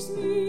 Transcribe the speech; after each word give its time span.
makes 0.00 0.08
me 0.16 0.39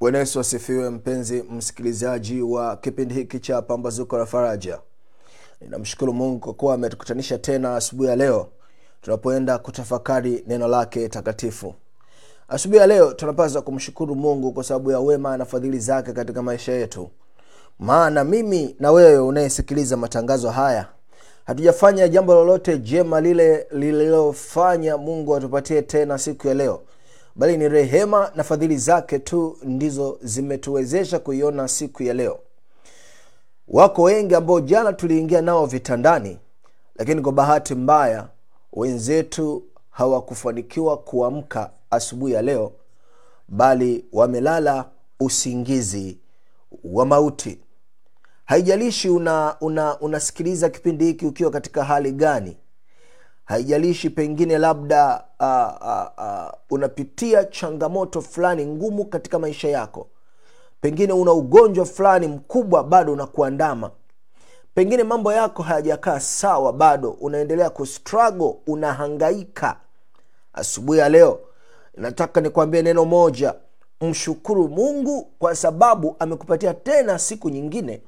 bwana 0.00 0.18
yesu 0.18 0.40
asifiwe 0.40 0.90
mpenzi 0.90 1.42
msikilizaji 1.42 2.42
wa 2.42 2.76
kipindi 2.76 3.14
hiki 3.14 3.40
cha 3.40 3.62
pambazuko 3.62 4.18
la 4.18 4.26
faraja. 4.26 4.78
Ninamshukuru 5.60 6.12
mungu 6.12 6.38
kwa 6.40 6.54
kuwa 6.54 6.74
ametukutanisha 6.74 7.38
tena 7.38 7.76
asubuhi 7.76 8.08
ya 8.08 8.16
leo. 8.16 8.48
Tunapoenda 9.02 9.58
kutafakari 9.58 10.44
neno 10.46 10.68
lake 10.68 11.08
takatifu. 11.08 11.74
Asubuhi 12.48 12.80
ya 12.80 12.86
leo 12.86 13.12
tunapaswa 13.12 13.62
kumshukuru 13.62 14.14
mungu 14.14 14.52
kwa 14.52 14.64
sababu 14.64 14.90
ya 14.90 15.00
wema 15.00 15.36
na 15.36 15.44
fadhili 15.44 15.78
zake 15.78 16.12
katika 16.12 16.42
maisha 16.42 16.72
yetu. 16.72 17.10
Maana 17.78 18.24
mimi 18.24 18.76
na 18.80 18.92
wewe 18.92 19.18
unayesikiliza 19.18 19.96
matangazo 19.96 20.50
haya 20.50 20.86
hatujafanya 21.46 22.08
jambo 22.08 22.34
lolote 22.34 22.78
jema 22.78 23.20
lile 23.20 23.66
lililofanya 23.70 24.96
mungu 24.96 25.36
atupatie 25.36 25.82
tena 25.82 26.18
siku 26.18 26.48
ya 26.48 26.54
leo 26.54 26.80
bali 27.38 27.56
ni 27.56 27.68
rehema 27.68 28.32
na 28.34 28.44
fadhili 28.44 28.76
zake 28.76 29.18
tu 29.18 29.56
ndizo 29.62 30.18
zimetuwezesha 30.22 31.18
kuiona 31.18 31.68
siku 31.68 32.02
ya 32.02 32.14
leo. 32.14 32.38
Wako 33.68 34.02
wengi 34.02 34.34
ambao 34.34 34.60
jana 34.60 34.92
tuliingia 34.92 35.42
nao 35.42 35.66
vitandani 35.66 36.38
lakini 36.96 37.20
kwa 37.22 37.32
bahati 37.32 37.74
mbaya 37.74 38.28
wenzetu 38.72 39.62
hawakufanikiwa 39.90 40.96
kuamka 40.96 41.70
asubuhi 41.90 42.32
ya 42.32 42.42
leo 42.42 42.72
bali 43.48 44.04
wamelala 44.12 44.84
usingizi 45.20 46.18
wa 46.84 47.06
mauti. 47.06 47.58
Haijalishi 48.44 49.08
una, 49.10 49.56
una 49.60 50.00
unasikiliza 50.00 50.68
kipindi 50.68 51.04
hiki 51.04 51.26
ukiwa 51.26 51.50
katika 51.50 51.84
hali 51.84 52.12
gani 52.12 52.56
haijalishi 53.48 54.10
pengine 54.10 54.58
labda 54.58 55.24
uh, 55.40 55.86
uh, 55.88 56.24
uh, 56.26 56.52
unapitia 56.70 57.44
changamoto 57.44 58.20
fulani 58.22 58.66
ngumu 58.66 59.04
katika 59.04 59.38
maisha 59.38 59.68
yako. 59.68 60.06
Pengine 60.80 61.12
una 61.12 61.32
ugonjwa 61.32 61.84
fulani 61.84 62.26
mkubwa 62.28 62.84
bado 62.84 63.12
unakuandama. 63.12 63.90
Pengine 64.74 65.02
mambo 65.04 65.32
yako 65.32 65.62
hayajakaa 65.62 66.20
sawa 66.20 66.72
bado 66.72 67.10
unaendelea 67.10 67.70
kustruggle 67.70 68.54
unahangaika. 68.66 69.76
Asubuhi 70.52 70.98
ya 70.98 71.08
leo 71.08 71.40
nataka 71.96 72.40
nikwambie 72.40 72.82
neno 72.82 73.04
moja. 73.04 73.54
Mshukuru 74.00 74.68
mungu 74.68 75.22
kwa 75.38 75.54
sababu 75.56 76.16
amekupatia 76.18 76.74
tena 76.74 77.18
siku 77.18 77.50
nyingine. 77.50 78.02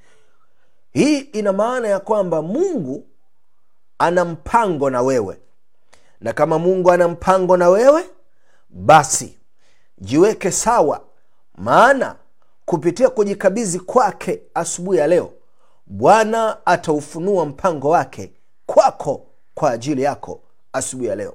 Hii 0.92 1.18
ina 1.18 1.52
maana 1.52 1.88
ya 1.88 2.00
kwamba 2.00 2.42
mungu 2.42 3.04
ana 4.00 4.24
mpango 4.24 4.90
na 4.90 5.02
wewe. 5.02 5.40
Na 6.20 6.32
kama 6.32 6.58
mungu 6.58 6.90
ana 6.90 7.08
mpango 7.08 7.56
na 7.56 7.68
wewe 7.68 8.04
basi 8.70 9.38
jiweke 9.98 10.50
sawa. 10.50 11.00
Maana 11.54 12.16
kupitia 12.64 13.08
kujikabidhi 13.10 13.78
kwake 13.80 14.42
asubuhi 14.54 14.98
ya 14.98 15.06
leo 15.06 15.32
bwana 15.86 16.66
ataufunua 16.66 17.46
mpango 17.46 17.88
wake 17.90 18.32
kwako 18.66 19.26
kwa 19.54 19.70
ajili 19.70 20.02
yako 20.02 20.40
asubuhi 20.72 21.08
ya 21.08 21.14
leo. 21.16 21.34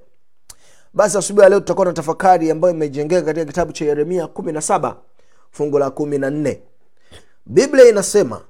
Basi 0.93 1.17
asubuhi 1.17 1.43
ya 1.43 1.49
leo 1.49 1.59
tutakuwa 1.59 1.85
na 1.85 1.93
tafakari 1.93 2.51
ambayo 2.51 2.73
imejengeka 2.73 3.21
katika 3.21 3.45
kitabu 3.45 3.71
cha 3.71 3.85
yeremia 3.85 4.25
17 4.25 4.95
fungu 5.51 5.79
la 5.79 5.87
14 5.87 6.57
biblia 7.45 7.89
inasema 7.89 8.41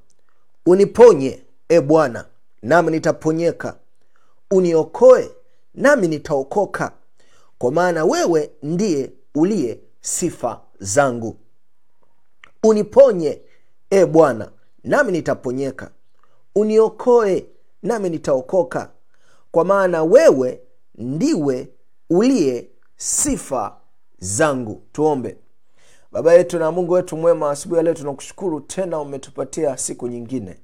uniponye 0.66 1.44
e 1.70 1.82
bwana 1.82 2.26
nami 2.62 2.92
nitaponyeka 2.92 3.76
uniokoe 4.56 5.32
nami 5.76 6.08
nitaokoka. 6.08 6.92
Kwa 7.58 7.72
maana 7.72 8.06
wewe 8.06 8.52
ndiye 8.64 9.12
uliye 9.36 9.80
sifa 10.02 10.62
zangu. 10.80 11.38
Uniponye 12.64 13.42
e 13.90 14.06
bwana 14.06 14.52
nami 14.84 15.12
nitaponyeka. 15.12 15.92
Uniokoe 16.56 17.46
nami 17.84 18.10
nitaokoka. 18.10 18.90
Kwa 19.52 19.66
maana 19.66 20.04
wewe 20.04 20.62
ndiwe 20.96 21.68
uliye 22.10 22.68
sifa 22.98 23.78
zangu. 24.20 24.82
Tuombe. 24.92 25.38
Baba 26.12 26.34
yetu 26.34 26.60
na 26.60 26.72
mungu 26.72 26.94
wetu 26.94 27.18
mwema 27.18 27.52
asubuhi 27.52 27.78
ya 27.78 27.84
leo 27.84 27.94
tunakushukuru 27.94 28.60
tena 28.62 29.00
umetupatia 29.00 29.78
siku 29.78 30.08
nyingine 30.08 30.60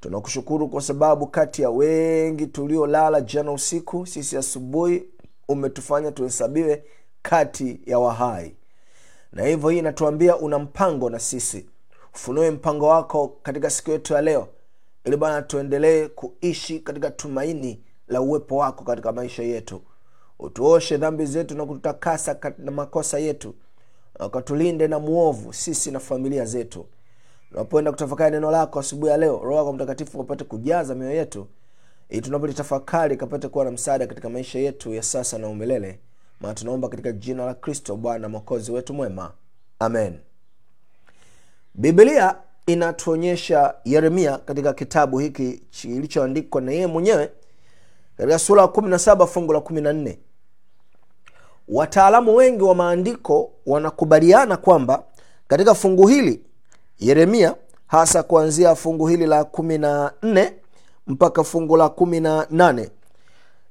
tunakushukuru 0.00 0.68
kwa 0.68 0.82
sababu 0.82 1.26
kati 1.26 1.62
ya 1.62 1.70
wengi 1.70 2.46
tuliolala 2.46 3.20
jana 3.20 3.52
usiku 3.52 4.06
sisi 4.06 4.36
asubuhi 4.36 5.04
umetufanya 5.48 6.12
tuhesabiwe 6.12 6.84
kati 7.22 7.80
ya 7.86 7.98
wahai. 7.98 8.56
Na 9.32 9.44
hivyo 9.46 9.68
hii 9.70 9.78
inatuambia 9.78 10.36
una 10.36 10.58
mpango 10.58 11.10
na 11.10 11.18
sisi. 11.18 11.66
Ufunue 12.14 12.50
mpango 12.50 12.86
wako 12.88 13.28
katika 13.42 13.70
siku 13.70 13.90
yetu 13.90 14.12
ya 14.12 14.20
leo 14.22 14.48
ili 15.04 15.16
bwana 15.16 15.42
tuendelee 15.42 16.08
kuishi 16.08 16.80
katika 16.80 17.10
tumaini 17.10 17.82
la 18.08 18.20
uwepo 18.20 18.56
wako 18.56 18.84
katika 18.84 19.12
maisha 19.12 19.42
yetu. 19.42 19.82
Utuoshe 20.38 20.96
dhambi 20.96 21.26
zetu 21.26 21.54
na 21.56 21.66
kututakasa 21.66 22.54
na 22.58 22.70
makosa 22.70 23.18
yetu 23.18 23.54
na 24.18 24.26
ukatulinde 24.26 24.88
na 24.88 24.98
mwovu 24.98 25.52
sisi 25.52 25.90
na 25.90 26.00
familia 26.00 26.44
zetu 26.44 26.86
tunapoenda 27.50 27.90
kutafakari 27.90 28.30
neno 28.30 28.50
lako 28.50 28.80
asubuhi 28.80 29.10
ya 29.12 29.16
leo 29.18 29.38
roho 29.44 29.56
yako 29.56 29.72
mtakatifu 29.72 30.18
kapate 30.18 30.44
kujaza 30.44 30.94
mioyo 30.94 31.14
yetu 31.16 31.46
ili 32.08 32.20
tunapolitafakari 32.22 33.16
kapate 33.16 33.48
kuwa 33.48 33.64
na 33.64 33.70
msaada 33.70 34.06
katika 34.06 34.28
maisha 34.28 34.58
yetu 34.58 34.94
ya 34.94 35.02
sasa 35.02 35.38
na 35.38 35.48
umilele. 35.48 35.98
Maana 36.40 36.54
tunaomba 36.54 36.88
katika 36.88 37.12
jina 37.12 37.44
la 37.46 37.54
kristo 37.54 37.96
bwana 37.96 38.28
mwokozi 38.28 38.72
wetu 38.72 38.94
mwema. 38.94 39.32
Amen. 39.78 40.18
Biblia 41.74 42.36
inatuonyesha 42.66 43.74
yeremia 43.84 44.38
katika 44.38 44.72
kitabu 44.72 45.18
hiki 45.18 45.62
kilichoandikwa 45.70 46.60
na 46.60 46.72
yeye 46.72 46.86
mwenyewe 46.86 47.30
katika 48.16 48.38
sura 48.38 48.62
ya 48.62 48.68
17 48.68 49.26
fungu 49.26 49.52
la 49.52 49.58
14 49.58 50.16
wataalamu 51.68 52.34
wengi 52.36 52.62
wa 52.62 52.74
maandiko 52.74 53.52
wanakubaliana 53.66 54.56
kwamba 54.56 55.04
katika 55.48 55.74
fungu 55.74 56.06
hili 56.06 56.40
yeremia 56.98 57.54
hasa 57.86 58.22
kuanzia 58.22 58.74
fungu 58.74 59.06
hili 59.06 59.26
la 59.26 59.42
14 59.42 60.52
mpaka 61.06 61.44
fungu 61.44 61.76
la 61.76 61.86
18 61.86 62.88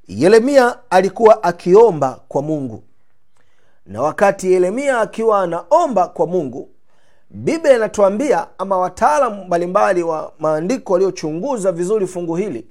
yeremia 0.07 0.75
alikuwa 0.89 1.43
akiomba 1.43 2.19
kwa 2.27 2.41
mungu. 2.41 2.83
Na 3.85 4.01
wakati 4.01 4.51
yeremia 4.53 4.99
akiwa 4.99 5.41
anaomba 5.41 6.07
kwa 6.07 6.27
mungu 6.27 6.69
biblia 7.29 7.75
inatuambia 7.75 8.47
ama 8.57 8.77
wataalamu 8.77 9.45
mbalimbali 9.45 10.03
wa 10.03 10.31
maandiko 10.39 10.93
waliochunguza 10.93 11.71
vizuri 11.71 12.07
fungu 12.07 12.35
hili 12.35 12.67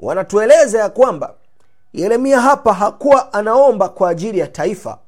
wanatueleza 0.00 0.78
ya 0.78 0.88
kwamba 0.88 1.34
yeremia 1.92 2.40
hapa 2.40 2.72
hakuwa 2.74 3.32
anaomba 3.32 3.88
kwa 3.88 4.10
ajili 4.10 4.38
ya 4.38 4.46
taifa 4.46 4.98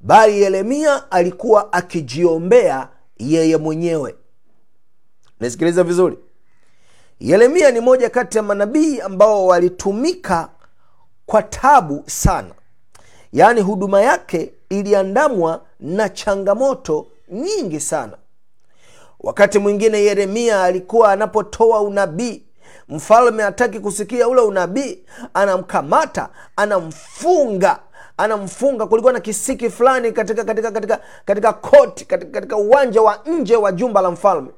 bali 0.00 0.42
yeremia 0.42 1.10
alikuwa 1.10 1.72
akijiombea 1.72 2.88
yeye 3.18 3.56
mwenyewe. 3.56 4.14
Nasikiliza 5.40 5.84
vizuri. 5.84 6.18
Yeremia 7.20 7.70
ni 7.70 7.80
moja 7.80 8.10
kati 8.10 8.36
ya 8.36 8.42
manabii 8.42 9.00
ambao 9.00 9.46
walitumika 9.46 10.48
kwa 11.26 11.42
tabu 11.42 12.02
sana. 12.06 12.54
Yaani 13.32 13.60
huduma 13.60 14.00
yake 14.02 14.52
iliandamwa 14.68 15.62
na 15.80 16.08
changamoto 16.08 17.06
nyingi 17.28 17.80
sana. 17.80 18.12
Wakati 19.20 19.58
mwingine 19.58 19.98
yeremia 20.02 20.62
alikuwa 20.62 21.12
anapotoa 21.12 21.80
unabii 21.80 22.42
mfalme 22.88 23.42
hataki 23.42 23.80
kusikia 23.80 24.28
ule 24.28 24.40
unabii 24.40 24.98
anamkamata 25.34 26.28
anamfunga 26.56 27.78
anamfunga. 28.16 28.86
Kulikuwa 28.86 29.12
na 29.12 29.20
kisiki 29.20 29.70
fulani 29.70 30.12
katika 30.12 30.44
katika 30.44 30.70
katika 30.72 31.00
katika 31.24 31.52
koti 31.52 32.04
katika, 32.04 32.32
katika 32.32 32.56
uwanja 32.56 33.02
wa 33.02 33.20
nje 33.26 33.56
wa 33.56 33.72
jumba 33.72 34.00
la 34.00 34.10
mfalme. 34.10 34.48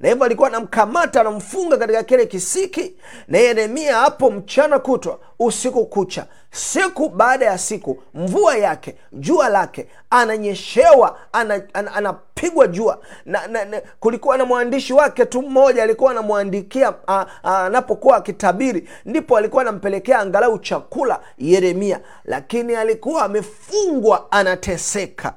Na 0.00 0.08
hivyo 0.08 0.24
alikuwa 0.24 0.48
anamkamata 0.48 1.20
anamfunga 1.20 1.76
katika 1.76 2.02
kile 2.02 2.26
kisiki. 2.26 2.96
Na 3.28 3.38
yeremia 3.38 3.96
hapo 3.96 4.30
mchana 4.30 4.78
kutwa 4.78 5.18
usiku 5.38 5.86
kucha 5.86 6.26
siku 6.50 7.08
baada 7.08 7.46
ya 7.46 7.58
siku 7.58 8.02
mvua 8.14 8.56
yake 8.56 8.96
jua 9.12 9.48
lake 9.48 9.88
ananyeshewa 10.10 11.18
ana, 11.32 11.62
ana, 11.72 11.94
ana, 11.94 12.14
ana 12.36 12.66
jua. 12.66 12.98
Na, 13.26 13.46
na, 13.46 13.64
na, 13.64 13.82
kulikuwa 14.00 14.36
na 14.36 14.44
mwandishi 14.44 14.92
wake 14.92 15.24
tu 15.26 15.42
mmoja 15.42 15.82
alikuwa 15.82 16.10
anamwandikia 16.10 16.94
anapokuwa 17.42 18.16
akitabiri. 18.16 18.88
Ndipo 19.04 19.36
alikuwa 19.36 19.62
anampelekea 19.62 20.18
angalau 20.18 20.58
chakula 20.58 21.20
yeremia. 21.38 22.00
Lakini 22.24 22.74
alikuwa 22.74 23.22
amefungwa 23.24 24.32
anateseka. 24.32 25.34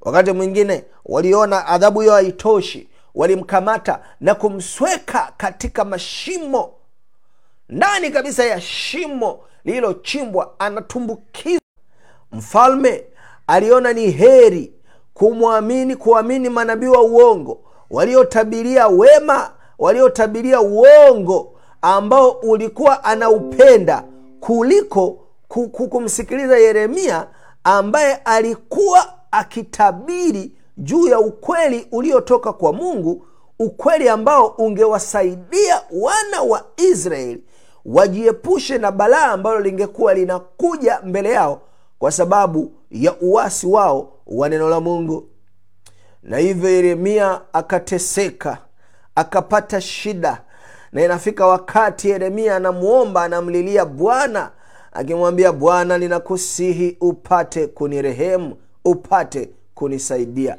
Wakati 0.00 0.32
mwingine 0.32 0.84
waliona 1.04 1.66
adhabu 1.66 2.00
hiyo 2.00 2.12
haitoshi. 2.12 2.88
Walimkamata 3.14 4.00
na 4.20 4.34
kumsweka 4.34 5.32
katika 5.36 5.84
mashimo. 5.84 6.72
Ndani 7.68 8.10
kabisa 8.10 8.44
ya 8.44 8.60
shimo 8.60 9.44
lililochimbwa 9.64 10.54
anatumbukizwa. 10.58 11.60
Mfalme 12.32 13.04
aliona 13.46 13.92
ni 13.92 14.10
heri 14.10 14.71
kumwamini 15.14 15.96
kuamini 15.96 16.48
manabii 16.48 16.86
wa 16.86 17.02
uongo 17.02 17.58
waliotabiria 17.90 18.88
wema 18.88 19.50
waliotabiria 19.78 20.60
uongo 20.60 21.52
ambao 21.82 22.30
ulikuwa 22.30 23.04
anaupenda 23.04 24.04
kuliko 24.40 25.18
kumsikiliza 25.90 26.58
yeremia 26.58 27.26
ambaye 27.64 28.14
alikuwa 28.14 29.12
akitabiri 29.30 30.52
juu 30.76 31.06
ya 31.06 31.20
ukweli 31.20 31.88
uliotoka 31.92 32.52
kwa 32.52 32.72
mungu 32.72 33.26
ukweli 33.58 34.08
ambao 34.08 34.46
ungewasaidia 34.46 35.80
wana 35.92 36.42
wa 36.42 36.64
israeli 36.76 37.44
wajiepushe 37.84 38.78
na 38.78 38.92
balaa 38.92 39.24
ambalo 39.26 39.60
lingekuwa 39.60 40.14
linakuja 40.14 41.00
mbele 41.04 41.30
yao 41.30 41.60
kwa 41.98 42.10
sababu 42.12 42.72
ya 42.90 43.14
uwasi 43.20 43.66
wao 43.66 44.12
wa 44.32 44.48
neno 44.48 44.68
la 44.68 44.80
mungu. 44.80 45.28
Na 46.22 46.36
hivyo 46.38 46.70
yeremia 46.70 47.40
akateseka 47.52 48.58
akapata 49.14 49.80
shida. 49.80 50.42
Na 50.92 51.04
inafika 51.04 51.46
wakati 51.46 52.08
yeremia 52.08 52.56
anamwomba 52.56 53.22
anamlilia 53.22 53.84
bwana 53.84 54.50
akimwambia 54.92 55.52
bwana 55.52 55.98
ninakusihi 55.98 56.96
upate 57.00 57.66
kunirehemu 57.66 58.56
upate 58.84 59.50
kunisaidia. 59.74 60.56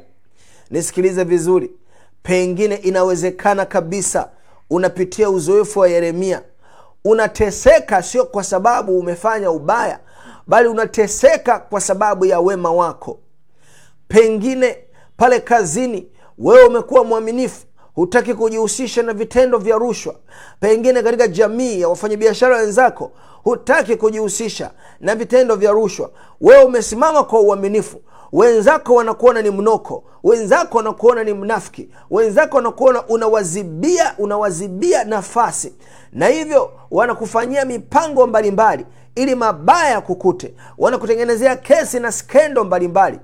Nisikilize 0.70 1.24
vizuri. 1.24 1.70
Pengine 2.22 2.74
inawezekana 2.74 3.66
kabisa 3.66 4.30
unapitia 4.70 5.30
uzoefu 5.30 5.78
wa 5.80 5.88
yeremia. 5.88 6.42
Unateseka 7.04 8.02
sio 8.02 8.24
kwa 8.26 8.44
sababu 8.44 8.98
umefanya 8.98 9.50
ubaya 9.50 9.98
bali 10.46 10.68
unateseka 10.68 11.58
kwa 11.58 11.80
sababu 11.80 12.24
ya 12.24 12.40
wema 12.40 12.72
wako 12.72 13.18
pengine 14.14 14.76
pale 15.16 15.40
kazini 15.40 16.06
wewe 16.38 16.64
umekuwa 16.66 17.04
mwaminifu 17.04 17.66
hutaki 17.94 18.34
kujihusisha 18.34 19.02
na 19.02 19.12
vitendo 19.12 19.58
vya 19.58 19.76
rushwa. 19.76 20.14
Pengine 20.60 21.02
katika 21.02 21.28
jamii 21.28 21.80
ya 21.80 21.88
wafanyabiashara 21.88 22.56
wenzako 22.56 23.12
hutaki 23.44 23.96
kujihusisha 23.96 24.70
na 25.00 25.14
vitendo 25.14 25.56
vya 25.56 25.70
rushwa. 25.72 26.10
Wewe 26.40 26.64
umesimama 26.64 27.24
kwa 27.24 27.40
uaminifu. 27.40 28.00
Wenzako 28.32 28.94
wanakuona 28.94 29.42
ni 29.42 29.50
mnoko. 29.50 30.04
Wenzako 30.22 30.76
wanakuona 30.78 31.24
ni 31.24 31.32
mnafiki. 31.34 31.88
Wenzako 32.10 32.56
wanakuona 32.56 33.06
unawazibia 33.06 34.14
unawazibia 34.18 35.04
nafasi. 35.04 35.72
Na 36.12 36.26
hivyo 36.26 36.70
wanakufanyia 36.90 37.64
mipango 37.64 38.26
mbalimbali 38.26 38.86
ili 39.14 39.34
mabaya 39.34 40.00
kukute. 40.00 40.54
Wanakutengenezea 40.78 41.56
kesi 41.56 42.00
na 42.00 42.12
skendo 42.12 42.64
mbalimbali 42.64 43.18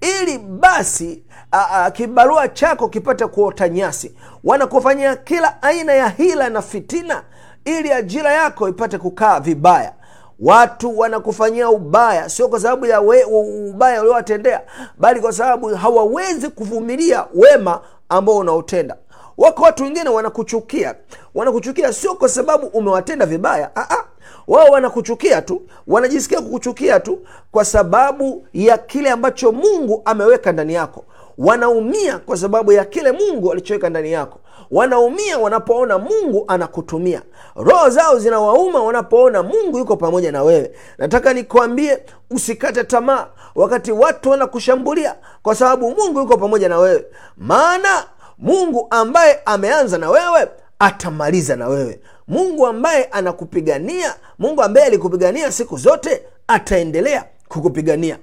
ili 0.00 0.38
basi 0.38 1.22
a, 1.52 1.66
a, 1.84 1.90
kibarua 1.90 2.48
chako 2.48 2.88
kipate 2.88 3.26
kuota 3.26 3.68
nyasi. 3.68 4.14
Wanakufanyia 4.44 5.16
kila 5.16 5.62
aina 5.62 5.92
ya 5.92 6.08
hila 6.08 6.48
na 6.50 6.62
fitina 6.62 7.22
ili 7.64 7.92
ajira 7.92 8.32
yako 8.32 8.68
ipate 8.68 8.98
kukaa 8.98 9.40
vibaya. 9.40 9.92
Watu 10.40 10.98
wanakufanyia 10.98 11.70
ubaya 11.70 12.28
sio 12.28 12.48
kwa 12.48 12.60
sababu 12.60 12.86
ya 12.86 13.00
we, 13.00 13.24
ubaya 13.24 14.00
uliowatendea 14.00 14.60
bali 14.98 15.20
kwa 15.20 15.32
sababu 15.32 15.66
hawawezi 15.68 16.48
kuvumilia 16.48 17.24
wema 17.34 17.80
ambao 18.08 18.36
unaotenda. 18.36 18.96
Wako 19.38 19.62
watu 19.62 19.82
wengine 19.82 20.08
wanakuchukia. 20.10 20.94
Wanakuchukia 21.34 21.92
sio 21.92 22.14
kwa 22.14 22.28
sababu 22.28 22.66
umewatenda 22.66 23.26
vibaya. 23.26 23.70
Aa, 23.76 24.04
wao 24.48 24.66
wanakuchukia 24.66 25.42
tu 25.42 25.62
wanajisikia 25.86 26.40
kukuchukia 26.40 27.00
tu 27.00 27.18
kwa 27.52 27.64
sababu 27.64 28.46
ya 28.52 28.78
kile 28.78 29.10
ambacho 29.10 29.52
mungu 29.52 30.02
ameweka 30.04 30.52
ndani 30.52 30.74
yako. 30.74 31.04
Wanaumia 31.38 32.18
kwa 32.18 32.36
sababu 32.36 32.72
ya 32.72 32.84
kile 32.84 33.12
mungu 33.12 33.52
alichoweka 33.52 33.90
ndani 33.90 34.12
yako. 34.12 34.38
Wanaumia 34.70 35.38
wanapoona 35.38 35.98
mungu 35.98 36.44
anakutumia. 36.48 37.22
Roho 37.56 37.90
zao 37.90 38.18
zinawauma 38.18 38.82
wanapoona 38.82 39.42
mungu 39.42 39.78
yuko 39.78 39.96
pamoja 39.96 40.32
na 40.32 40.42
wewe. 40.42 40.72
Nataka 40.98 41.32
nikwambie 41.34 41.98
usikate 42.30 42.84
tamaa 42.84 43.26
wakati 43.54 43.92
watu 43.92 44.30
wanakushambulia 44.30 45.14
kwa 45.42 45.54
sababu 45.54 45.90
mungu 45.90 46.18
yuko 46.20 46.36
pamoja 46.36 46.68
na 46.68 46.78
wewe. 46.78 47.04
Maana 47.36 48.04
mungu 48.38 48.86
ambaye 48.90 49.40
ameanza 49.44 49.98
na 49.98 50.10
wewe 50.10 50.48
atamaliza 50.78 51.56
na 51.56 51.68
wewe 51.68 52.00
mungu 52.28 52.66
ambaye 52.66 53.04
anakupigania 53.04 54.14
mungu 54.38 54.62
ambaye 54.62 54.86
alikupigania 54.86 55.52
siku 55.52 55.76
zote 55.76 56.22
ataendelea 56.48 57.24
kukupigania. 57.48 58.18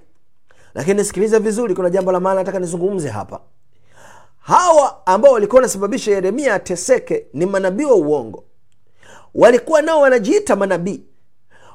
Lakini 0.74 1.04
sikiliza 1.06 1.40
vizuri 1.40 1.76
kuna 1.76 1.90
jambo 1.90 2.12
la 2.12 2.20
maana 2.20 2.40
nataka 2.40 2.60
nizungumze 2.60 3.10
hapa. 3.10 3.40
Hawa 4.40 5.08
ambao 5.08 5.34
walikuwa 5.34 5.58
wanasababisha 5.58 6.12
yeremia 6.12 6.54
ateseke 6.54 7.26
ni 7.34 7.46
manabii 7.46 7.86
wa 7.86 7.96
uongo. 7.96 8.44
Walikuwa 9.36 9.82
nao 9.82 10.02
wanajiita 10.02 10.56
manabii. 10.56 11.04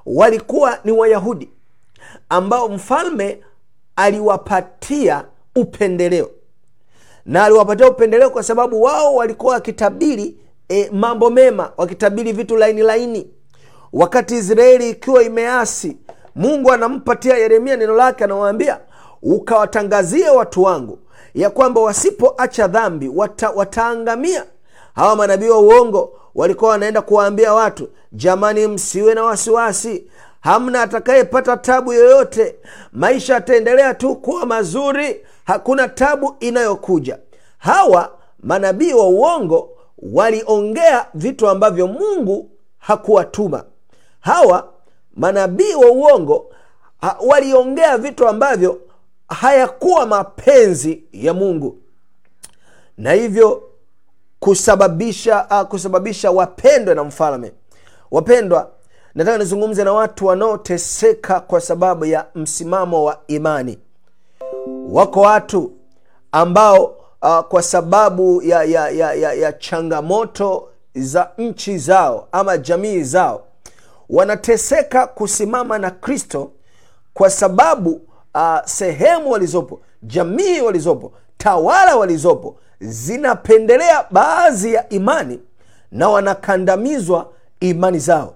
Walikuwa 0.07 0.79
ni 0.85 0.93
wayahudi 0.93 1.51
ambao 2.29 2.69
mfalme 2.69 3.43
aliwapatia 3.97 5.25
upendeleo. 5.57 6.31
Na 7.27 7.45
aliwapatia 7.45 7.89
upendeleo 7.89 8.31
kwa 8.31 8.43
sababu 8.43 8.83
wao 8.83 9.15
walikuwa 9.15 9.55
wakitabiri 9.55 10.37
e, 10.71 10.91
mambo 10.93 11.31
mema 11.31 11.73
wakitabiri 11.77 12.33
vitu 12.33 12.57
laini 12.57 12.83
laini. 12.83 13.31
Wakati 13.93 14.37
israeli 14.37 14.91
ikiwa 14.91 15.23
imeasi 15.23 15.97
mungu 16.35 16.73
anampatia 16.73 17.39
yeremia 17.39 17.77
neno 17.77 17.95
lake 17.95 18.25
anawaambia 18.25 18.81
ukawatangazie 19.23 20.29
watu 20.31 20.63
wangu 20.63 20.99
ya 21.35 21.51
kwamba 21.51 21.81
wasipoacha 21.81 22.67
dhambi 22.69 23.09
wata, 23.15 23.51
wataangamia. 23.51 24.45
Hawa 24.95 25.17
manabii 25.17 25.49
wa 25.49 25.59
uongo 25.59 26.13
walikuwa 26.35 26.71
wanaenda 26.71 27.03
kuwaambia 27.03 27.55
watu 27.55 27.89
jamani 28.13 28.67
msiwe 28.67 29.15
na 29.15 29.23
wasiwasi. 29.25 30.07
Hamna 30.41 30.83
atakayepata 30.83 31.57
tabu 31.57 31.93
yoyote. 31.93 32.57
Maisha 32.93 33.35
yataendelea 33.35 33.95
tu 33.95 34.17
kuwa 34.17 34.47
mazuri. 34.47 35.21
Hakuna 35.45 35.89
tabu 35.89 36.37
inayokuja. 36.41 37.19
Hawa 37.59 38.13
manabii 38.43 38.93
wa 38.93 39.09
uongo 39.09 39.71
waliongea 40.03 41.07
vitu 41.15 41.49
ambavyo 41.49 41.87
mungu 41.87 42.51
hakuwatuma. 42.79 43.65
Hawa 44.21 44.73
manabii 45.17 45.75
wa 45.75 45.91
uongo 45.91 46.47
waliongea 47.27 47.99
vitu 47.99 48.29
ambavyo 48.29 48.81
hayakuwa 49.29 50.07
mapenzi 50.07 51.05
ya 51.13 51.35
mungu. 51.35 51.79
Na 52.99 53.13
hivyo 53.13 53.63
kusababisha 54.41 55.47
uh, 55.51 55.69
kusababisha 55.69 56.31
wapendwe 56.31 56.95
na 56.95 57.05
mfalme. 57.05 57.53
Wapendwa 58.11 58.71
nataka 59.15 59.39
nizungumze 59.39 59.85
na 59.85 59.93
watu 59.93 60.27
wanaoteseka 60.27 61.41
kwa 61.41 61.61
sababu 61.61 62.05
ya 62.05 62.27
msimamo 62.35 63.05
wa 63.05 63.21
imani. 63.27 63.79
Wako 64.91 65.21
watu 65.21 65.73
ambao 66.33 66.97
uh, 67.23 67.41
kwa 67.41 67.63
sababu 67.63 68.43
ya, 68.43 68.65
ya, 68.65 68.89
ya, 68.91 69.13
ya, 69.15 69.33
ya 69.33 69.53
changamoto 69.53 70.69
za 70.95 71.31
nchi 71.39 71.79
zao 71.79 72.29
ama 72.33 72.59
jamii 72.59 73.03
zao. 73.03 73.45
Wanateseka 74.09 75.07
kusimama 75.07 75.79
na 75.79 75.91
kristo 75.91 76.51
kwa 77.15 77.31
sababu 77.31 78.01
uh, 78.35 78.59
sehemu 78.65 79.31
walizopo 79.31 79.81
jamii 80.03 80.61
walizopo 80.61 81.13
tawala 81.39 81.97
walizopo 81.97 82.57
zinapendelea 82.81 84.05
baadhi 84.11 84.73
ya 84.75 84.89
imani 84.89 85.41
na 85.93 86.09
wanakandamizwa 86.09 87.33
imani 87.61 87.99
zao. 87.99 88.35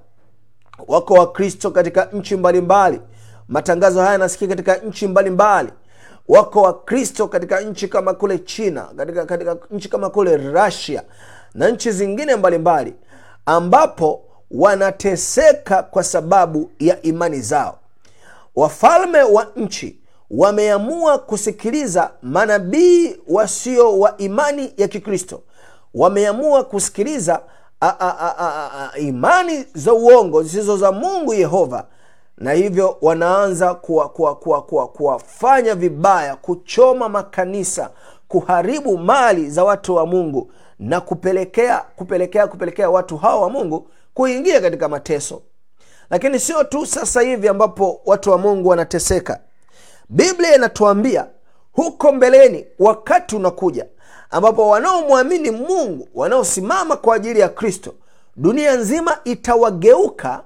Wako 0.88 1.14
wakristo 1.14 1.70
katika 1.70 2.04
nchi 2.04 2.36
mbalimbali. 2.36 3.00
Matangazo 3.48 4.00
haya 4.00 4.12
yanasikia 4.12 4.48
katika 4.48 4.76
nchi 4.76 5.06
mbalimbali 5.08 5.68
wako 6.28 6.62
wakristo 6.62 7.28
katika 7.28 7.60
nchi 7.60 7.88
kama 7.88 8.14
kule 8.14 8.38
china 8.38 8.82
katika, 8.96 9.26
katika 9.26 9.56
nchi 9.70 9.88
kama 9.88 10.10
kule 10.10 10.36
russia 10.36 11.02
na 11.54 11.68
nchi 11.68 11.90
zingine 11.92 12.36
mbalimbali 12.36 12.90
mbali, 12.90 12.94
ambapo 13.46 14.22
wanateseka 14.50 15.82
kwa 15.82 16.02
sababu 16.04 16.70
ya 16.78 17.02
imani 17.02 17.40
zao. 17.40 17.78
Wafalme 18.56 19.22
wa 19.22 19.46
nchi 19.56 19.98
wameamua 20.30 21.18
kusikiliza 21.18 22.10
manabii 22.22 23.16
wasio 23.28 23.98
wa 23.98 24.16
imani 24.16 24.72
ya 24.76 24.88
kikristo. 24.88 25.42
Wameamua 25.94 26.64
kusikiliza 26.64 27.40
a, 27.80 27.88
a, 27.88 28.16
a, 28.18 28.34
a, 28.38 28.90
a, 28.94 28.98
imani 28.98 29.64
za 29.74 29.92
uongo 29.92 30.42
zisizo 30.42 30.76
za 30.76 30.92
mungu 30.92 31.34
yehova 31.34 31.86
na 32.38 32.52
hivyo 32.52 32.96
wanaanza 33.02 33.74
kuwafanya 33.74 34.08
kuwa, 34.14 34.34
kuwa, 34.62 34.62
kuwa, 34.88 35.18
kuwa 35.18 35.74
vibaya 35.74 36.36
kuchoma 36.36 37.08
makanisa 37.08 37.90
kuharibu 38.28 38.98
mali 38.98 39.50
za 39.50 39.64
watu 39.64 39.94
wa 39.94 40.06
mungu 40.06 40.52
na 40.78 41.00
kupelekea 41.00 41.78
kupelekea 41.96 42.46
kupelekea 42.46 42.90
watu 42.90 43.16
hawa 43.16 43.40
wa 43.40 43.50
mungu 43.50 43.88
kuingia 44.14 44.60
katika 44.60 44.88
mateso. 44.88 45.42
Lakini 46.10 46.40
sio 46.40 46.64
tu 46.64 46.86
sasa 46.86 47.20
hivi 47.20 47.48
ambapo 47.48 48.00
watu 48.06 48.30
wa 48.30 48.38
mungu 48.38 48.68
wanateseka. 48.68 49.40
Biblia 50.08 50.54
inatuambia 50.54 51.26
huko 51.72 52.12
mbeleni 52.12 52.66
wakati 52.78 53.36
unakuja 53.36 53.86
ambapo 54.30 54.68
wanaomwamini 54.68 55.50
mungu 55.50 56.08
wanaosimama 56.14 56.96
kwa 56.96 57.16
ajili 57.16 57.40
ya 57.40 57.48
kristo 57.48 57.94
dunia 58.36 58.76
nzima 58.76 59.18
itawageuka 59.24 60.42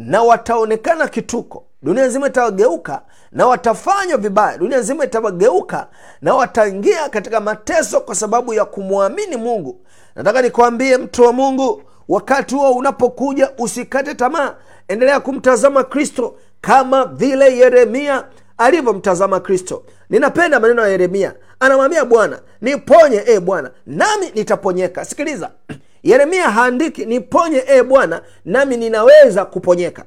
na 0.00 0.22
wataonekana 0.22 1.08
kituko. 1.08 1.64
Dunia 1.82 2.06
nzima 2.06 2.26
itawageuka 2.26 3.02
na 3.32 3.46
watafanywa 3.46 4.18
vibaya. 4.18 4.58
Dunia 4.58 4.78
nzima 4.78 5.04
itawageuka 5.04 5.88
na 6.22 6.34
wataingia 6.34 7.08
katika 7.08 7.40
mateso 7.40 8.00
kwa 8.00 8.14
sababu 8.14 8.54
ya 8.54 8.64
kumwamini 8.64 9.36
mungu. 9.36 9.80
Nataka 10.16 10.42
nikwambie 10.42 10.96
mtu 10.96 11.22
wa 11.22 11.32
mungu 11.32 11.82
wakati 12.08 12.54
huo 12.54 12.70
unapokuja 12.72 13.50
usikate 13.58 14.14
tamaa. 14.14 14.54
Endelea 14.88 15.20
kumtazama 15.20 15.84
kristo 15.84 16.34
kama 16.60 17.04
vile 17.04 17.56
yeremia 17.56 18.24
alivyomtazama 18.58 19.40
kristo. 19.40 19.82
Ninapenda 20.10 20.60
maneno 20.60 20.82
ya 20.82 20.88
yeremia. 20.88 21.34
Anamwambia 21.60 22.04
bwana 22.04 22.40
niponye 22.60 23.22
e 23.26 23.40
bwana 23.40 23.70
nami 23.86 24.30
nitaponyeka. 24.34 25.04
Sikiliza 25.04 25.50
yeremia 26.02 26.50
haandiki 26.50 27.06
niponye 27.06 27.64
e 27.68 27.82
bwana 27.82 28.22
nami 28.44 28.76
ninaweza 28.76 29.44
kuponyeka. 29.44 30.04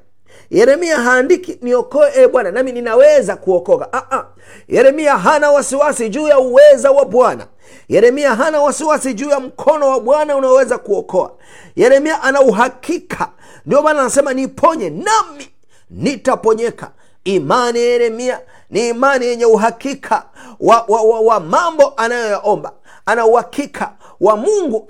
Yeremia 0.50 0.96
haandiki 0.96 1.58
niokoe 1.62 2.10
e 2.14 2.28
bwana 2.28 2.50
nami 2.50 2.72
ninaweza 2.72 3.36
kuokoka. 3.36 4.28
Yeremia 4.68 5.18
hana 5.18 5.50
wasiwasi 5.50 6.08
juu 6.08 6.28
ya 6.28 6.38
uweza 6.38 6.90
wa 6.90 7.04
bwana. 7.04 7.46
Yeremia 7.88 8.34
hana 8.34 8.60
wasiwasi 8.62 9.14
juu 9.14 9.28
ya 9.28 9.40
mkono 9.40 9.88
wa 9.88 10.00
bwana 10.00 10.36
unaoweza 10.36 10.78
kuokoa. 10.78 11.32
Yeremia 11.76 12.22
ana 12.22 12.40
uhakika. 12.40 13.28
Ndio 13.66 13.82
maana 13.82 14.00
anasema 14.00 14.32
niponye 14.32 14.90
nami 14.90 15.48
nitaponyeka. 15.90 16.90
Imani 17.24 17.78
ya 17.78 17.84
yeremia 17.84 18.40
ni 18.70 18.88
imani 18.88 19.26
yenye 19.26 19.44
uhakika 19.46 20.24
wa, 20.60 20.84
wa, 20.88 21.02
wa, 21.02 21.20
wa 21.20 21.40
mambo 21.40 21.92
anayoyaomba 21.96 22.72
ana 23.06 23.26
uhakika 23.26 23.92
wa 24.20 24.36
mungu 24.36 24.84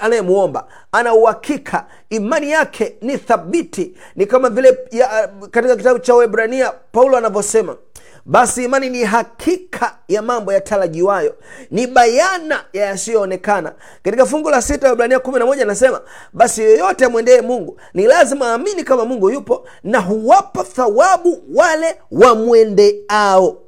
anayemwomba 0.00 0.66
ana 0.92 1.14
uhakika. 1.14 1.86
Imani 2.10 2.50
yake 2.50 2.96
ni 3.00 3.18
thabiti. 3.18 3.94
Ni 4.16 4.26
kama 4.26 4.50
vile 4.50 4.78
ya, 4.90 5.28
katika 5.50 5.76
kitabu 5.76 5.98
cha 5.98 6.14
webrania 6.14 6.72
paulo 6.92 7.16
anavyosema 7.16 7.76
basi 8.24 8.64
imani 8.64 8.90
ni 8.90 9.04
hakika 9.04 9.96
ya 10.08 10.22
mambo 10.22 10.52
yatarajiwayo. 10.52 11.34
Ni 11.70 11.86
bayana 11.86 12.64
ya 12.72 12.86
yasiyoonekana. 12.86 13.72
Katika 14.02 14.26
fungu 14.26 14.50
la 14.50 14.62
sita 14.62 14.94
na 15.38 15.46
moja 15.46 15.62
anasema 15.62 16.00
basi 16.32 16.62
yoyote 16.62 17.04
amwendee 17.04 17.40
mungu 17.40 17.80
ni 17.94 18.06
lazima 18.06 18.46
aamini 18.46 18.84
kama 18.84 19.04
mungu 19.04 19.30
yupo 19.30 19.68
na 19.82 19.98
huwapa 19.98 20.64
thawabu 20.64 21.42
wale 21.54 21.96
wamwendeao 22.10 23.61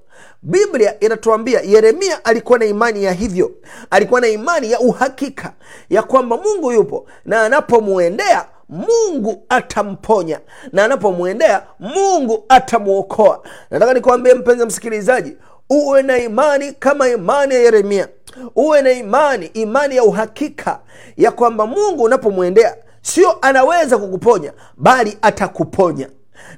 biblia 0.44 1.00
inatuambia 1.00 1.60
yeremia 1.60 2.24
alikuwa 2.24 2.58
na 2.58 2.64
imani 2.64 3.04
ya 3.04 3.12
hivyo. 3.12 3.50
Alikuwa 3.90 4.20
na 4.20 4.28
imani 4.28 4.70
ya 4.72 4.80
uhakika 4.80 5.52
ya 5.90 6.02
kwamba 6.02 6.36
mungu 6.36 6.72
yupo. 6.72 7.06
Na 7.24 7.42
anapomwendea 7.42 8.46
mungu 8.68 9.44
atamponya. 9.48 10.40
Na 10.72 10.84
anapomwendea 10.84 11.62
mungu 11.80 12.44
atamwokoa 12.48 13.42
nataka 13.70 13.94
nikuambie 13.94 14.34
mpenzi 14.34 14.64
msikilizaji 14.66 15.36
uwe 15.70 16.02
na 16.02 16.18
imani 16.18 16.72
kama 16.72 17.08
imani 17.08 17.54
ya 17.54 17.60
yeremia. 17.60 18.08
Uwe 18.56 18.82
na 18.82 18.92
imani 18.92 19.46
imani 19.46 19.96
ya 19.96 20.04
uhakika 20.04 20.80
ya 21.16 21.30
kwamba 21.30 21.66
mungu 21.66 22.02
unapomwendea 22.02 22.76
sio 23.02 23.38
anaweza 23.42 23.98
kukuponya 23.98 24.52
bali 24.76 25.18
atakuponya 25.22 26.08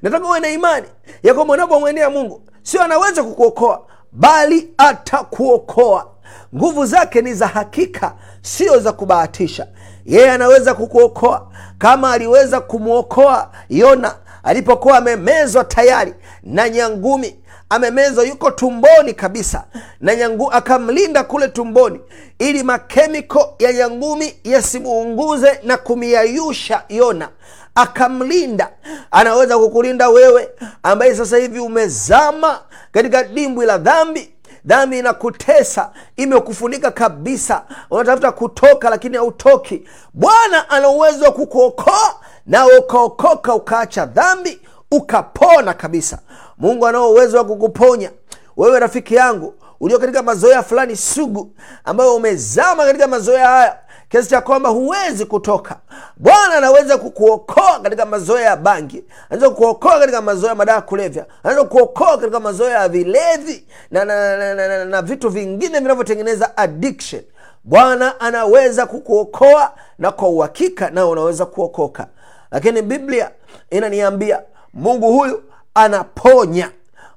nataka 0.03 0.27
uwe 0.27 0.41
na 0.41 0.49
imani 0.49 0.87
ya 1.23 1.35
kwamba 1.35 1.55
unapomwendea 1.55 2.11
mungu 2.11 2.43
sio 2.63 2.83
anaweza 2.83 3.23
kukuokoa 3.23 3.87
bali 4.13 4.71
atakuokoa. 4.79 6.07
Nguvu 6.55 6.87
zake 6.87 7.23
ni 7.23 7.35
za 7.35 7.47
hakika 7.47 8.15
sio 8.43 8.79
za 8.79 8.93
kubahatisha. 8.93 9.67
Yeye 10.07 10.31
anaweza 10.31 10.75
kukuokoa. 10.75 11.49
Kama 11.79 12.13
aliweza 12.13 12.61
kumwokoa 12.61 13.51
yona 13.69 14.15
alipokuwa 14.43 14.97
amemezwa 14.99 15.65
tayari 15.65 16.15
na 16.43 16.69
nyangumi 16.69 17.37
amemezwa 17.69 18.25
yuko 18.25 18.51
tumboni 18.51 19.15
kabisa 19.15 19.65
na 20.01 20.15
nyangu 20.17 20.53
akamlinda 20.53 21.25
kule 21.25 21.49
tumboni 21.49 22.01
ili 22.39 22.63
makemiko 22.63 23.55
ya 23.59 23.73
nyangumi 23.73 24.35
yasimuunguze 24.45 25.61
na 25.63 25.77
kumiyayusha 25.77 26.83
yona 26.89 27.29
akamlinda. 27.77 28.71
Anaweza 29.11 29.59
kukulinda 29.59 30.09
wewe 30.09 30.49
ambaye 30.83 31.15
sasa 31.15 31.37
hivi 31.37 31.61
umezama 31.61 32.61
katika 32.93 33.25
dimbwi 33.25 33.67
la 33.67 33.79
dhambi. 33.79 34.33
Dhambi 34.65 34.99
inakutesa 34.99 35.91
imekufunika 36.17 36.91
kabisa. 36.91 37.63
Unatafuta 37.91 38.33
kutoka 38.33 38.91
lakini 38.91 39.17
hautoki. 39.17 39.89
Bwana 40.15 40.71
ana 40.71 40.89
uwezo 40.89 41.25
wa 41.25 41.33
kukuokoa 41.33 42.15
nawe 42.47 42.79
ukaokoka 42.79 43.55
ukaacha 43.55 44.07
dhambi 44.07 44.61
ukapona 44.93 45.75
kabisa. 45.75 46.19
Mungu 46.59 46.87
anao 46.87 47.11
uwezo 47.11 47.39
wa 47.39 47.45
kukuponya. 47.45 48.11
Wewe 48.57 48.81
rafiki 48.81 49.15
yangu 49.15 49.55
ulio 49.81 49.99
katika 49.99 50.23
mazoea 50.23 50.63
fulani 50.63 50.97
sugu 50.97 51.53
ambayo 51.85 52.15
umezama 52.15 52.85
katika 52.85 53.07
mazoea 53.07 53.49
haya 53.49 53.79
kiasi 54.17 54.31
cha 54.31 54.41
kwamba 54.41 54.69
huwezi 54.71 55.25
kutoka. 55.27 55.77
Bwana 56.17 56.55
anaweza 56.55 56.99
kukuokoa 56.99 57.81
katika 57.83 58.07
mazoea 58.07 58.45
ya 58.45 58.57
bangi 58.57 59.05
anaweza 59.31 59.51
kukuokoa 59.51 59.99
katika 59.99 60.23
mazoea 60.23 60.49
ya 60.49 60.55
madawa 60.55 60.83
kulevya 60.83 61.27
anaweza 61.43 61.65
kukuokoa 61.69 62.19
katika 62.19 62.41
mazoea 62.41 62.79
ya 62.81 62.89
vilevi 62.89 63.67
na, 63.91 64.05
na, 64.05 64.37
na, 64.37 64.55
na, 64.55 64.69
na, 64.69 64.85
na 64.85 65.03
vitu 65.03 65.29
vingine 65.29 65.79
vinavyotengeneza 65.81 66.57
addiction. 66.57 67.23
Bwana 67.65 68.21
anaweza 68.21 68.87
kukuokoa 68.87 69.73
na 69.99 70.11
kwa 70.13 70.29
uhakika 70.29 70.91
nao 70.91 71.11
unaweza 71.11 71.47
kuokoka. 71.47 72.07
Lakini 72.51 72.83
biblia 72.83 73.31
inaniambia 73.71 74.43
mungu 74.75 75.13
huyu 75.13 75.43
anaponya. 75.75 76.71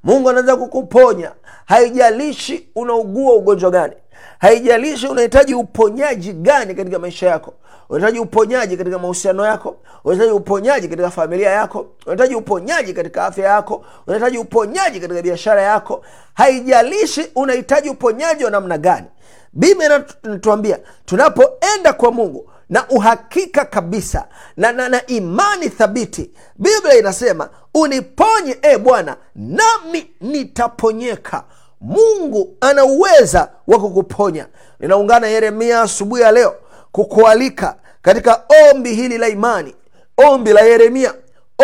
Mungu 0.04 0.30
anaweza 0.30 0.56
kukuponya. 0.56 1.32
Haijalishi 1.66 2.68
unaugua 2.76 3.34
ugonjwa 3.36 3.72
gani 3.72 3.94
haijalishi 4.40 5.08
unahitaji 5.08 5.54
uponyaji 5.56 6.34
gani 6.34 6.76
katika 6.76 7.00
maisha 7.00 7.28
yako. 7.28 7.54
Unahitaji 7.90 8.20
uponyaji 8.20 8.78
katika 8.78 9.00
mahusiano 9.00 9.46
yako. 9.46 9.76
Unahitaji 10.04 10.32
uponyaji 10.32 10.88
katika 10.88 11.10
familia 11.10 11.50
yako. 11.50 11.88
Unahitaji 12.06 12.36
uponyaji 12.36 12.94
katika 12.94 13.26
afya 13.26 13.46
yako. 13.50 13.86
Unahitaji 14.08 14.38
uponyaji 14.38 15.00
katika 15.00 15.22
biashara 15.22 15.62
yako. 15.62 16.06
Haijalishi 16.34 17.28
unahitaji 17.36 17.90
uponyaji 17.90 18.44
wa 18.46 18.52
namna 18.52 18.78
gani. 18.78 19.08
Biblia 19.54 20.04
inatuambia 20.24 20.80
tunapoenda 21.06 21.94
kwa 21.94 22.12
mungu 22.12 22.50
na 22.70 22.90
uhakika 22.90 23.66
kabisa 23.66 24.28
na, 24.58 24.72
na, 24.72 24.90
na 24.90 25.06
imani 25.08 25.70
thabiti 25.70 26.32
biblia 26.56 26.98
inasema 27.00 27.50
uniponye 27.74 28.58
e 28.62 28.78
bwana 28.78 29.18
nami 29.36 30.12
nitaponyeka 30.22 31.44
mungu 31.82 32.58
ana 32.62 32.86
uweza 32.86 33.50
wa 33.68 33.80
kukuponya. 33.80 34.48
Ninaungana 34.80 35.28
yeremia 35.28 35.82
asubuhi 35.82 36.22
ya 36.22 36.32
leo 36.32 36.56
kukualika 36.92 37.76
katika 38.02 38.44
ombi 38.72 38.94
hili 38.94 39.18
la 39.18 39.28
imani. 39.28 39.76
Ombi 40.32 40.54
la 40.54 40.62
yeremia 40.62 41.14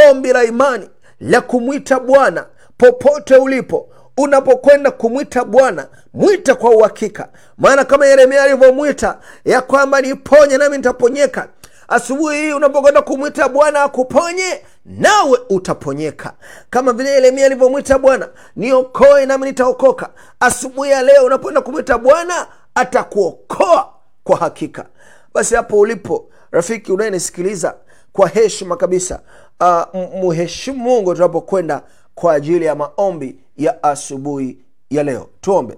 ombi 0.10 0.34
la 0.34 0.44
imani 0.44 0.90
la 1.20 1.42
kumwita 1.42 2.00
bwana 2.00 2.46
popote 2.78 3.36
ulipo. 3.36 3.90
Unapokwenda 4.18 4.92
kumwita 4.92 5.44
bwana 5.46 5.88
mwita 6.14 6.56
kwa 6.56 6.70
uhakika. 6.72 7.28
Maana 7.58 7.86
kama 7.86 8.06
yeremia 8.06 8.44
alivyomwita 8.44 9.20
ya 9.46 9.62
kwamba 9.62 10.02
niponye 10.02 10.58
nami 10.58 10.78
nitaponyeka 10.78 11.48
asubuhi 11.88 12.38
hii 12.38 12.54
unapokwenda 12.54 13.02
kumwita 13.02 13.50
bwana 13.50 13.84
akuponye 13.84 14.62
nawe 14.86 15.40
utaponyeka. 15.50 16.34
Kama 16.70 16.94
vile 16.94 17.10
yeremia 17.10 17.46
alivyomwita 17.46 18.00
bwana 18.00 18.30
niokoe 18.56 19.26
nami 19.26 19.46
nitaokoka. 19.46 20.10
Asubuhi 20.40 20.92
ya 20.92 21.02
leo 21.02 21.26
unapoenda 21.26 21.62
kumwita 21.62 21.98
bwana 21.98 22.48
atakuokoa 22.76 23.94
kwa 24.24 24.38
hakika. 24.38 24.86
Basi 25.34 25.56
hapo 25.56 25.80
ulipo 25.80 26.30
rafiki 26.52 26.92
unayenisikiliza 26.92 27.76
kwa 28.14 28.28
heshima 28.28 28.78
kabisa 28.78 29.22
uh, 29.60 29.96
muheshimu 30.16 30.78
mungu 30.80 31.14
tunapokwenda 31.16 31.82
kwa 32.16 32.34
ajili 32.34 32.66
ya 32.66 32.76
maombi 32.76 33.40
ya 33.58 33.84
asubuhi 33.84 34.60
ya 34.90 35.04
leo. 35.04 35.30
Tuombe. 35.42 35.78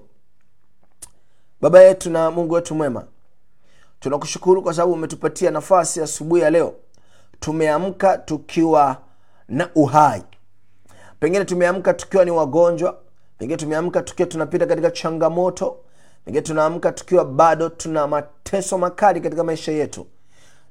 Baba 1.61 1.81
yetu 1.81 2.09
na 2.09 2.31
mungu 2.31 2.53
wetu 2.53 2.75
mwema 2.75 3.03
tunakushukuru 4.00 4.62
kwa 4.62 4.74
sababu 4.74 4.94
umetupatia 4.94 5.51
nafasi 5.51 6.01
asubuhi 6.01 6.42
ya 6.42 6.50
leo. 6.50 6.74
Tumeamka 7.39 8.18
tukiwa 8.18 8.98
na 9.48 9.70
uhai. 9.75 10.24
Pengine 11.20 11.46
tumeamka 11.46 11.94
tukiwa 11.94 12.25
ni 12.25 12.32
wagonjwa. 12.32 12.98
Pengine 13.38 13.58
tumeamka 13.58 14.01
tukiwa 14.01 14.27
tunapita 14.27 14.66
katika 14.66 14.92
changamoto. 14.92 15.77
Pengine 16.25 16.42
tunaamka 16.42 16.92
tukiwa 16.92 17.25
bado 17.25 17.70
tuna 17.70 18.08
mateso 18.08 18.77
makali 18.77 19.22
katika 19.22 19.44
maisha 19.44 19.72
yetu. 19.72 20.08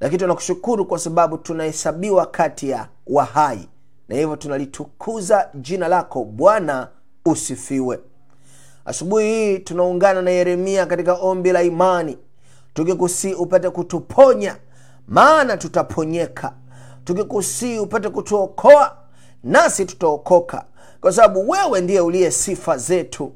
Lakini 0.01 0.19
tunakushukuru 0.19 0.87
kwa 0.87 0.99
sababu 0.99 1.39
tunahesabiwa 1.39 2.27
kati 2.27 2.71
ya 2.71 2.89
wahai. 3.07 3.69
Na 4.09 4.17
hivyo 4.17 4.37
tunalitukuza 4.37 5.49
jina 5.55 5.89
lako. 5.89 6.25
Bwana 6.25 6.89
usifiwe. 7.25 8.01
Asubuhi 8.85 9.25
hii 9.27 9.59
tunaungana 9.59 10.23
na 10.23 10.31
yeremia 10.31 10.87
katika 10.87 11.15
ombi 11.15 11.53
la 11.53 11.63
imani 11.63 12.19
tukikusii 12.77 13.35
upate 13.35 13.71
kutuponya 13.71 14.57
maana 15.09 15.57
tutaponyeka. 15.57 16.53
Tukikusii 17.05 17.79
upate 17.79 18.09
kutuokoa 18.09 18.97
nasi 19.45 19.85
tutaokoka. 19.85 20.65
Kwa 21.01 21.13
sababu 21.13 21.51
wewe 21.51 21.81
ndiye 21.81 22.01
uliye 22.01 22.31
sifa 22.31 22.77
zetu. 22.77 23.33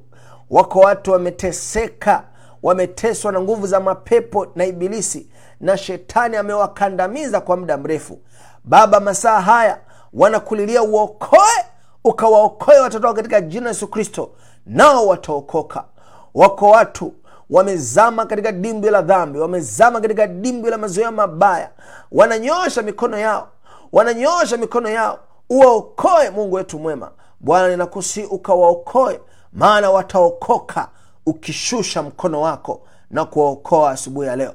Wako 0.50 0.78
watu 0.80 1.12
wameteseka 1.12 2.24
wameteswa 2.62 3.32
na 3.32 3.40
nguvu 3.40 3.66
za 3.66 3.80
mapepo 3.80 4.46
na 4.54 4.64
ibilisi 4.66 5.26
na 5.60 5.76
shetani 5.76 6.36
amewakandamiza 6.36 7.40
kwa 7.40 7.56
muda 7.56 7.76
mrefu. 7.76 8.18
Baba 8.64 9.00
masaa 9.00 9.40
haya 9.40 9.78
wanakulilia 10.12 10.82
uokoe 10.82 11.64
ukawaokoe 12.04 12.78
watoto 12.80 13.14
katika 13.14 13.40
jina 13.40 13.68
yesu 13.68 13.88
kristo 13.88 14.30
nao 14.66 15.06
wataokoka. 15.06 15.84
Wako 16.34 16.68
watu 16.70 17.12
wamezama 17.50 18.26
katika 18.26 18.52
dimbwi 18.52 18.90
la 18.90 19.02
dhambi 19.02 19.38
wamezama 19.38 20.00
katika 20.00 20.26
dimbwi 20.26 20.70
la 20.70 20.78
mazoea 20.78 21.10
mabaya. 21.10 21.70
Wananyosha 22.12 22.82
mikono 22.82 23.18
yao 23.18 23.48
wananyosha 23.92 24.56
mikono 24.56 24.88
yao 24.88 25.18
uwaokoe 25.50 26.30
mungu 26.30 26.54
wetu 26.56 26.78
mwema. 26.78 27.10
Bwana 27.40 27.68
ninakusi 27.68 28.24
ukawaokoe 28.24 29.20
maana 29.52 29.90
wataokoka 29.90 30.88
ukishusha 31.26 32.02
mkono 32.02 32.40
wako 32.40 32.80
na 33.10 33.24
kuwaokoa 33.24 33.90
asubuhi 33.90 34.28
ya 34.28 34.36
leo. 34.36 34.54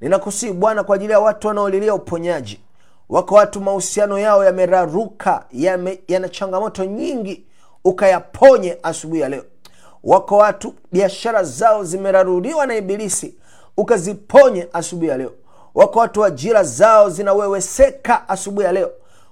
Ninakusii 0.00 0.52
bwana 0.52 0.84
kwa 0.84 0.96
ajili 0.96 1.12
ya 1.12 1.20
watu 1.20 1.48
wanaolilia 1.48 1.94
uponyaji 1.94 2.60
wako 3.08 3.34
watu 3.34 3.60
mahusiano 3.60 4.18
yao 4.18 4.44
yameraruka 4.44 5.44
yame, 5.52 6.00
yana 6.08 6.28
changamoto 6.28 6.84
nyingi 6.84 7.46
ukayaponye 7.84 8.78
asubuhi 8.82 9.20
ya 9.20 9.28
leo 9.28 9.44
wako 10.06 10.36
watu 10.36 10.74
biashara 10.92 11.42
zao 11.42 11.84
zimeraruliwa 11.84 12.66
na 12.66 12.74
ibilisi 12.76 13.34
ukaziponye 13.76 14.68
asubuhi 14.72 15.08
ya 15.08 15.16
leo. 15.16 15.32
Wako 15.74 15.98
watu 15.98 16.24
ajira 16.24 16.62
zao 16.62 17.10
zinaweweseka 17.10 18.28
asubuhi 18.28 18.66
ya 18.66 18.72
leo 18.72 18.90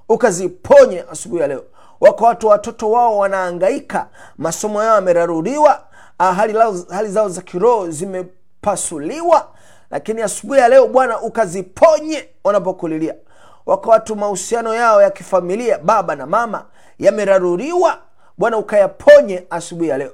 ukaziponye 0.08 1.04
asubuhi 1.12 1.40
ya 1.42 1.48
leo. 1.48 1.64
Wako 2.00 2.24
watu 2.24 2.48
watoto 2.48 2.90
wao 2.90 3.18
wanaangaika 3.18 4.08
masomo 4.38 4.82
yao 4.84 4.94
yameraruliwa 4.94 5.82
hali, 6.18 6.54
hali 6.90 7.08
zao 7.08 7.28
za 7.28 7.42
kiroho 7.42 7.90
zimepasuliwa 7.90 9.48
lakini 9.90 10.22
asubuhi 10.22 10.60
ya 10.60 10.68
leo 10.68 10.87
bwana 10.87 11.20
ukaziponye 11.20 12.28
wanapokulilia. 12.44 13.14
Wako 13.66 13.90
watu 13.90 14.16
mahusiano 14.16 14.74
yao 14.74 15.02
ya 15.02 15.10
kifamilia 15.10 15.78
baba 15.78 16.16
na 16.16 16.26
mama 16.26 16.64
yameraruriwa 16.98 17.98
bwana 18.38 18.58
ukayaponye 18.58 19.46
asubuhi 19.50 19.88
ya 19.88 19.98
leo 19.98 20.12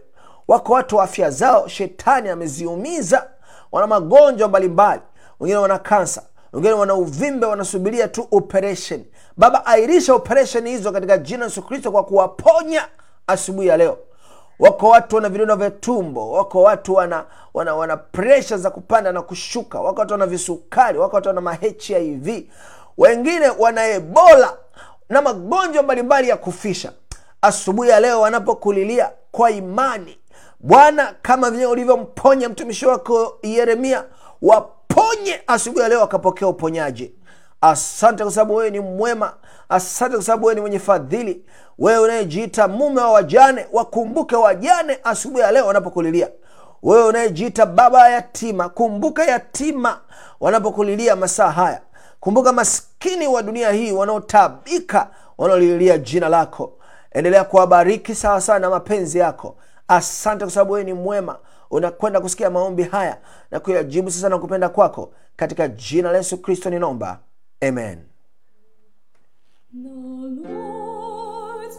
wako 0.50 0.72
watu 0.72 0.96
wa 0.96 1.04
afya 1.04 1.30
zao 1.30 1.68
shetani 1.68 2.28
ameziumiza. 2.28 3.26
Wana 3.72 3.86
magonjwa 3.86 4.48
mbalimbali. 4.48 5.00
Wengine 5.40 5.58
wana 5.58 5.78
kansa 5.78 6.22
wengine 6.52 6.72
wana 6.74 6.94
uvimbe 6.94 7.46
wanasubiria 7.46 8.08
tu 8.08 8.28
operation. 8.30 9.04
Baba 9.36 9.66
airisha 9.66 10.14
operation 10.14 10.68
hizo 10.68 10.92
katika 10.92 11.18
jina 11.18 11.44
yesu 11.44 11.62
kristo 11.62 11.92
kwa 11.92 12.04
kuwaponya 12.04 12.88
asubuhi 13.26 13.68
ya 13.68 13.76
leo. 13.76 13.98
Wako 14.58 14.88
watu 14.88 15.16
wana 15.16 15.28
vidonda 15.28 15.56
vya 15.56 15.70
tumbo. 15.70 16.30
Wako 16.32 16.62
watu 16.62 16.94
wana 16.94 17.24
wana, 17.54 17.74
wana 17.74 17.96
presha 17.96 18.56
za 18.58 18.70
kupanda 18.70 19.12
na 19.12 19.22
kushuka. 19.22 19.80
Wako 19.80 20.00
watu 20.00 20.12
wana 20.12 20.26
visukari. 20.26 20.98
Wako 20.98 21.16
watu 21.16 21.28
wana 21.28 21.40
mahiv 21.40 22.28
wengine 22.98 23.48
wana 23.58 23.86
ebola 23.86 24.56
na 25.08 25.22
magonjwa 25.22 25.82
mbalimbali 25.82 26.28
ya 26.28 26.36
kufisha. 26.36 26.92
Asubuhi 27.42 27.90
ya 27.90 28.00
leo 28.00 28.20
wanapokulilia 28.20 29.10
kwa 29.32 29.50
imani. 29.50 30.18
Bwana 30.60 31.14
kama 31.22 31.50
vile 31.50 31.66
ulivyomponya 31.66 32.48
mtumishi 32.48 32.86
wako 32.86 33.38
yeremia 33.42 34.04
waponye 34.42 35.42
asubuhi 35.46 35.82
ya 35.82 35.88
leo 35.88 36.00
wakapokea 36.00 36.48
uponyaji. 36.48 37.14
Asante 37.60 38.22
kwa 38.22 38.32
sababu 38.32 38.54
wewe 38.54 38.70
ni 38.70 38.80
mwema. 38.80 39.34
Asante 39.68 40.14
kwa 40.14 40.24
sababu 40.24 40.44
wewe 40.46 40.54
ni 40.54 40.60
mwenye 40.60 40.78
fadhili. 40.78 41.44
Wewe 41.78 41.98
unayejiita 41.98 42.68
mume 42.68 43.00
wa 43.00 43.12
wajane 43.12 43.66
wakumbuke 43.72 44.36
wajane 44.36 44.98
asubuhi 45.04 45.42
ya 45.42 45.50
leo 45.52 45.66
wanapokulilia. 45.66 46.28
Wewe 46.82 47.04
unayejiita 47.04 47.66
baba 47.66 48.08
yatima 48.10 48.68
kumbuka 48.68 49.24
yatima 49.24 50.00
wanapokulilia 50.40 51.16
masaa 51.16 51.50
haya. 51.50 51.80
Kumbuka 52.20 52.52
maskini 52.52 53.26
wa 53.28 53.42
dunia 53.42 53.70
hii 53.70 53.92
wanaotabika 53.92 55.10
wanaolililia 55.38 55.98
jina 55.98 56.28
lako 56.28 56.72
endelea 57.10 57.44
kuwabariki 57.44 58.14
sawasawa 58.14 58.58
na 58.58 58.70
mapenzi 58.70 59.18
yako. 59.18 59.56
Asante 59.88 60.44
kwa 60.44 60.50
sababu 60.54 60.72
wewe 60.72 60.84
ni 60.84 60.92
mwema. 60.92 61.38
Unakwenda 61.70 62.20
kusikia 62.20 62.50
maombi 62.50 62.82
haya 62.82 63.18
na 63.50 63.60
kuyajibu 63.60 64.10
sasa 64.10 64.28
na 64.28 64.38
kupenda 64.38 64.68
kwako, 64.68 65.12
katika 65.36 65.68
jina 65.68 66.12
la 66.12 66.18
Yesu 66.18 66.38
Kristo 66.38 66.70
ninaomba, 66.70 67.18
amen. 67.60 67.98
The 69.72 69.88
Lord, 69.88 71.72